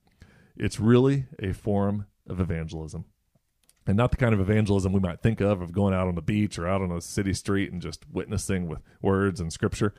It's 0.56 0.80
really 0.80 1.26
a 1.40 1.52
form 1.52 2.06
of 2.28 2.40
evangelism. 2.40 3.04
And 3.86 3.96
not 3.96 4.12
the 4.12 4.16
kind 4.16 4.32
of 4.32 4.40
evangelism 4.40 4.92
we 4.92 5.00
might 5.00 5.20
think 5.20 5.40
of, 5.40 5.60
of 5.60 5.72
going 5.72 5.92
out 5.92 6.08
on 6.08 6.14
the 6.14 6.22
beach 6.22 6.58
or 6.58 6.66
out 6.66 6.80
on 6.80 6.90
a 6.90 7.00
city 7.00 7.34
street 7.34 7.70
and 7.70 7.82
just 7.82 8.06
witnessing 8.10 8.66
with 8.66 8.80
words 9.02 9.40
and 9.40 9.52
scripture, 9.52 9.92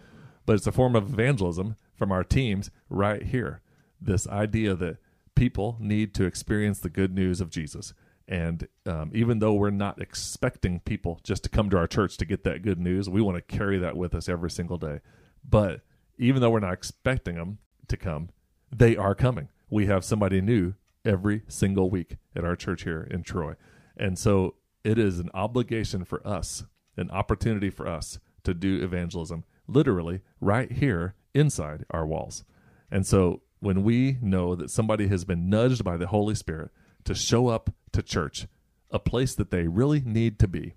but 0.46 0.56
it's 0.56 0.66
a 0.66 0.72
form 0.72 0.96
of 0.96 1.14
evangelism 1.14 1.76
from 1.96 2.12
our 2.12 2.24
teams 2.24 2.72
right 2.90 3.24
here. 3.24 3.62
This 4.00 4.28
idea 4.28 4.76
that 4.76 4.98
people 5.36 5.78
need 5.80 6.14
to 6.16 6.26
experience 6.26 6.80
the 6.80 6.90
good 6.90 7.14
news 7.14 7.42
of 7.42 7.50
Jesus. 7.50 7.94
And 8.28 8.68
um, 8.86 9.12
even 9.14 9.40
though 9.40 9.54
we're 9.54 9.70
not 9.70 10.02
expecting 10.02 10.80
people 10.80 11.20
just 11.24 11.44
to 11.44 11.50
come 11.50 11.70
to 11.70 11.78
our 11.78 11.88
church 11.88 12.18
to 12.18 12.26
get 12.26 12.44
that 12.44 12.64
good 12.64 12.80
news, 12.80 13.10
we 13.10 13.22
want 13.22 13.38
to 13.38 13.58
carry 13.58 13.78
that 13.80 13.96
with 13.96 14.16
us 14.16 14.28
every 14.28 14.50
single 14.50 14.78
day. 14.78 15.00
But 15.48 15.82
even 16.18 16.42
though 16.42 16.50
we're 16.50 16.60
not 16.60 16.74
expecting 16.74 17.36
them 17.36 17.60
to 17.88 17.98
come, 17.98 18.30
they 18.76 18.98
are 18.98 19.14
coming. 19.14 19.50
We 19.70 19.86
have 19.86 20.04
somebody 20.04 20.42
new 20.42 20.74
every 21.04 21.44
single 21.48 21.90
week 21.90 22.18
at 22.36 22.44
our 22.44 22.56
church 22.56 22.84
here 22.84 23.08
in 23.12 23.22
Troy. 23.22 23.54
And 23.96 24.18
so 24.18 24.56
it 24.84 24.98
is 24.98 25.20
an 25.20 25.30
obligation 25.34 26.04
for 26.04 26.26
us, 26.26 26.64
an 26.98 27.12
opportunity 27.12 27.70
for 27.70 27.88
us 27.88 28.18
to 28.44 28.54
do 28.54 28.84
evangelism 28.84 29.44
literally 29.68 30.22
right 30.40 30.72
here 30.72 31.16
inside 31.34 31.86
our 31.92 32.06
walls. 32.06 32.44
And 32.92 33.06
so 33.06 33.42
when 33.60 33.84
we 33.84 34.18
know 34.22 34.56
that 34.56 34.70
somebody 34.70 35.08
has 35.08 35.26
been 35.26 35.50
nudged 35.50 35.84
by 35.84 35.98
the 35.98 36.08
Holy 36.08 36.36
Spirit 36.36 36.72
to 37.06 37.16
show 37.16 37.48
up 37.48 37.70
to 37.94 38.02
church, 38.02 38.48
a 38.92 39.00
place 39.00 39.36
that 39.36 39.52
they 39.52 39.68
really 39.68 40.02
need 40.02 40.40
to 40.40 40.48
be, 40.48 40.76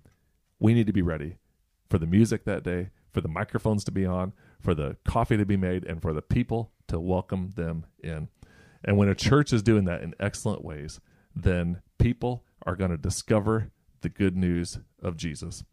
we 0.59 0.73
need 0.73 0.87
to 0.87 0.93
be 0.93 1.01
ready 1.01 1.37
for 1.89 1.97
the 1.97 2.07
music 2.07 2.45
that 2.45 2.63
day, 2.63 2.89
for 3.11 3.21
the 3.21 3.27
microphones 3.27 3.83
to 3.83 3.91
be 3.91 4.05
on, 4.05 4.33
for 4.59 4.73
the 4.73 4.97
coffee 5.05 5.37
to 5.37 5.45
be 5.45 5.57
made, 5.57 5.85
and 5.85 6.01
for 6.01 6.13
the 6.13 6.21
people 6.21 6.71
to 6.87 6.99
welcome 6.99 7.51
them 7.55 7.85
in. 8.03 8.29
And 8.83 8.97
when 8.97 9.09
a 9.09 9.15
church 9.15 9.51
is 9.51 9.63
doing 9.63 9.85
that 9.85 10.01
in 10.01 10.13
excellent 10.19 10.63
ways, 10.63 10.99
then 11.35 11.81
people 11.97 12.43
are 12.65 12.75
going 12.75 12.91
to 12.91 12.97
discover 12.97 13.71
the 14.01 14.09
good 14.09 14.37
news 14.37 14.79
of 15.01 15.17
Jesus. 15.17 15.63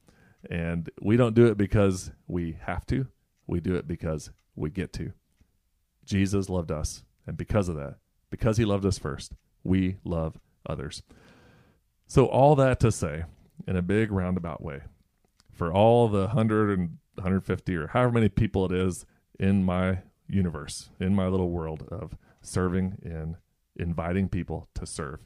And 0.48 0.90
we 1.00 1.16
don't 1.16 1.34
do 1.34 1.46
it 1.46 1.56
because 1.56 2.10
we 2.26 2.58
have 2.62 2.86
to, 2.86 3.06
we 3.46 3.60
do 3.60 3.74
it 3.74 3.86
because 3.86 4.30
we 4.54 4.70
get 4.70 4.92
to. 4.94 5.12
Jesus 6.06 6.48
loved 6.48 6.70
us. 6.70 7.04
And 7.26 7.36
because 7.36 7.68
of 7.68 7.76
that, 7.76 7.96
because 8.30 8.56
he 8.56 8.64
loved 8.64 8.86
us 8.86 8.98
first, 8.98 9.32
we 9.64 9.96
love 10.04 10.38
others. 10.64 11.02
So, 12.06 12.26
all 12.26 12.54
that 12.56 12.78
to 12.80 12.92
say, 12.92 13.24
in 13.66 13.76
a 13.76 13.82
big 13.82 14.12
roundabout 14.12 14.62
way, 14.62 14.82
for 15.52 15.72
all 15.72 16.08
the 16.08 16.26
100 16.26 16.78
and 16.78 16.98
150 17.14 17.74
or 17.74 17.88
however 17.88 18.12
many 18.12 18.28
people 18.28 18.64
it 18.66 18.72
is 18.72 19.06
in 19.40 19.64
my 19.64 19.98
universe, 20.28 20.90
in 21.00 21.14
my 21.14 21.26
little 21.26 21.50
world 21.50 21.88
of 21.90 22.16
serving 22.42 22.98
and 23.02 23.36
inviting 23.74 24.28
people 24.28 24.68
to 24.74 24.86
serve, 24.86 25.20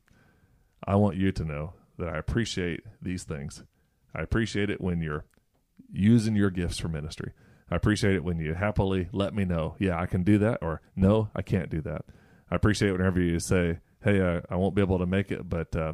I 0.84 0.96
want 0.96 1.16
you 1.16 1.32
to 1.32 1.44
know 1.44 1.74
that 1.98 2.08
I 2.08 2.16
appreciate 2.16 2.80
these 3.02 3.24
things. 3.24 3.62
I 4.14 4.22
appreciate 4.22 4.70
it 4.70 4.80
when 4.80 5.02
you're 5.02 5.26
using 5.92 6.34
your 6.34 6.50
gifts 6.50 6.78
for 6.78 6.88
ministry. 6.88 7.32
I 7.70 7.76
appreciate 7.76 8.14
it 8.14 8.24
when 8.24 8.38
you 8.38 8.54
happily 8.54 9.08
let 9.12 9.34
me 9.34 9.44
know, 9.44 9.76
yeah, 9.78 10.00
I 10.00 10.06
can 10.06 10.22
do 10.22 10.38
that, 10.38 10.58
or 10.60 10.80
no, 10.96 11.30
I 11.34 11.42
can't 11.42 11.70
do 11.70 11.80
that. 11.82 12.04
I 12.50 12.56
appreciate 12.56 12.88
it 12.88 12.92
whenever 12.92 13.20
you 13.20 13.38
say, 13.38 13.78
hey, 14.02 14.20
I, 14.22 14.42
I 14.52 14.56
won't 14.56 14.74
be 14.74 14.82
able 14.82 14.98
to 14.98 15.06
make 15.06 15.30
it, 15.30 15.48
but 15.48 15.74
uh, 15.76 15.92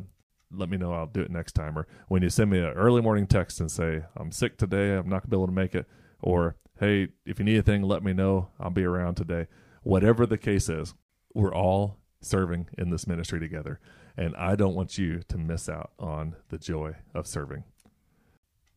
let 0.51 0.71
me 0.71 0.79
know, 0.79 0.93
I'll 0.93 1.07
do 1.07 1.21
it 1.21 1.31
next 1.31 1.53
time. 1.53 1.79
Or 1.79 1.87
when 2.09 2.23
you 2.23 2.31
send 2.31 2.51
me 2.51 2.59
an 2.59 2.67
early 2.67 3.03
morning 3.03 3.27
text 3.27 3.61
and 3.61 3.71
say, 3.71 4.05
I'm 4.17 4.33
sick 4.33 4.57
today, 4.57 4.97
I'm 4.97 5.09
not 5.09 5.23
going 5.23 5.23
to 5.23 5.29
be 5.29 5.37
able 5.37 5.47
to 5.49 5.53
make 5.53 5.75
it, 5.75 5.87
or 6.23 6.57
hey, 6.81 7.09
if 7.27 7.39
you 7.39 7.45
need 7.45 7.55
anything, 7.55 7.83
let 7.83 8.03
me 8.03 8.13
know, 8.13 8.49
I'll 8.59 8.71
be 8.71 8.85
around 8.85 9.17
today. 9.17 9.47
Whatever 9.83 10.25
the 10.27 10.39
case 10.39 10.69
is, 10.69 10.95
we're 11.35 11.55
all 11.55 11.99
serving 12.21 12.69
in 12.79 12.91
this 12.91 13.07
ministry 13.07 13.39
together. 13.39 13.79
And 14.17 14.35
I 14.37 14.57
don't 14.57 14.75
want 14.75 14.97
you 14.97 15.21
to 15.29 15.37
miss 15.37 15.69
out 15.69 15.91
on 15.99 16.37
the 16.49 16.59
joy 16.59 16.97
of 17.15 17.27
serving. 17.27 17.65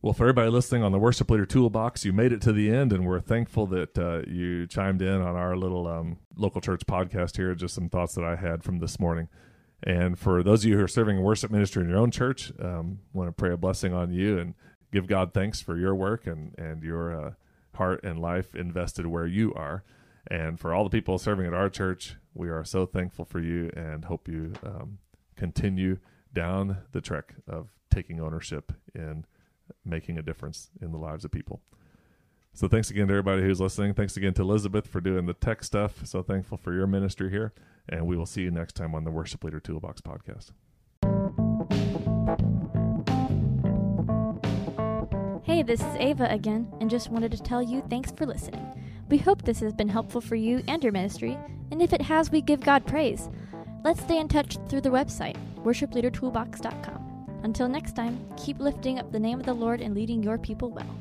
Well, 0.02 0.14
for 0.14 0.22
everybody 0.22 0.48
listening 0.48 0.82
on 0.82 0.92
the 0.92 0.98
Worship 0.98 1.30
Leader 1.30 1.44
Toolbox, 1.44 2.06
you 2.06 2.14
made 2.14 2.32
it 2.32 2.40
to 2.40 2.54
the 2.54 2.70
end, 2.70 2.90
and 2.90 3.04
we're 3.04 3.20
thankful 3.20 3.66
that 3.66 3.98
uh, 3.98 4.22
you 4.26 4.66
chimed 4.66 5.02
in 5.02 5.20
on 5.20 5.36
our 5.36 5.58
little 5.58 5.86
um, 5.86 6.16
local 6.36 6.62
church 6.62 6.86
podcast 6.86 7.36
here. 7.36 7.54
Just 7.54 7.74
some 7.74 7.90
thoughts 7.90 8.14
that 8.14 8.24
I 8.24 8.36
had 8.36 8.64
from 8.64 8.78
this 8.78 8.98
morning. 8.98 9.28
And 9.82 10.18
for 10.18 10.42
those 10.42 10.64
of 10.64 10.70
you 10.70 10.78
who 10.78 10.84
are 10.84 10.88
serving 10.88 11.20
worship 11.20 11.50
ministry 11.50 11.82
in 11.82 11.90
your 11.90 11.98
own 11.98 12.10
church, 12.10 12.50
um, 12.58 13.00
want 13.12 13.28
to 13.28 13.32
pray 13.32 13.52
a 13.52 13.58
blessing 13.58 13.92
on 13.92 14.10
you 14.10 14.38
and 14.38 14.54
give 14.90 15.06
God 15.06 15.34
thanks 15.34 15.60
for 15.60 15.76
your 15.76 15.94
work 15.94 16.26
and 16.26 16.54
and 16.56 16.82
your 16.82 17.14
uh, 17.14 17.32
heart 17.74 18.02
and 18.02 18.18
life 18.18 18.54
invested 18.54 19.06
where 19.06 19.26
you 19.26 19.52
are. 19.52 19.84
And 20.30 20.58
for 20.58 20.72
all 20.72 20.84
the 20.84 20.88
people 20.88 21.18
serving 21.18 21.46
at 21.46 21.52
our 21.52 21.68
church, 21.68 22.16
we 22.32 22.48
are 22.48 22.64
so 22.64 22.86
thankful 22.86 23.26
for 23.26 23.40
you 23.40 23.70
and 23.76 24.06
hope 24.06 24.28
you 24.28 24.54
um, 24.64 24.96
continue 25.36 25.98
down 26.32 26.78
the 26.92 27.02
trek 27.02 27.34
of 27.46 27.68
taking 27.90 28.18
ownership 28.18 28.72
in 28.94 29.26
making 29.84 30.18
a 30.18 30.22
difference 30.22 30.70
in 30.80 30.92
the 30.92 30.98
lives 30.98 31.24
of 31.24 31.30
people. 31.30 31.60
So 32.52 32.68
thanks 32.68 32.90
again 32.90 33.06
to 33.08 33.12
everybody 33.12 33.42
who's 33.42 33.60
listening. 33.60 33.94
Thanks 33.94 34.16
again 34.16 34.34
to 34.34 34.42
Elizabeth 34.42 34.86
for 34.86 35.00
doing 35.00 35.26
the 35.26 35.34
tech 35.34 35.62
stuff. 35.62 36.04
So 36.04 36.22
thankful 36.22 36.58
for 36.58 36.74
your 36.74 36.86
ministry 36.86 37.30
here. 37.30 37.52
And 37.88 38.06
we 38.06 38.16
will 38.16 38.26
see 38.26 38.42
you 38.42 38.50
next 38.50 38.74
time 38.74 38.94
on 38.94 39.04
the 39.04 39.10
Worship 39.10 39.44
Leader 39.44 39.60
Toolbox 39.60 40.00
podcast. 40.00 40.50
Hey, 45.42 45.62
this 45.62 45.80
is 45.80 45.96
Ava 45.96 46.30
again, 46.30 46.72
and 46.80 46.88
just 46.88 47.10
wanted 47.10 47.32
to 47.32 47.42
tell 47.42 47.62
you 47.62 47.82
thanks 47.90 48.12
for 48.12 48.24
listening. 48.24 48.64
We 49.08 49.18
hope 49.18 49.42
this 49.42 49.60
has 49.60 49.72
been 49.72 49.88
helpful 49.88 50.20
for 50.20 50.36
you 50.36 50.62
and 50.68 50.82
your 50.82 50.92
ministry, 50.92 51.36
and 51.72 51.82
if 51.82 51.92
it 51.92 52.02
has, 52.02 52.30
we 52.30 52.40
give 52.40 52.60
God 52.60 52.86
praise. 52.86 53.28
Let's 53.82 54.00
stay 54.00 54.18
in 54.18 54.28
touch 54.28 54.58
through 54.68 54.82
the 54.82 54.90
website, 54.90 55.36
worshipleadertoolbox.com. 55.64 56.99
Until 57.42 57.68
next 57.68 57.96
time, 57.96 58.18
keep 58.36 58.58
lifting 58.58 58.98
up 58.98 59.12
the 59.12 59.20
name 59.20 59.40
of 59.40 59.46
the 59.46 59.54
Lord 59.54 59.80
and 59.80 59.94
leading 59.94 60.22
your 60.22 60.38
people 60.38 60.70
well. 60.70 60.96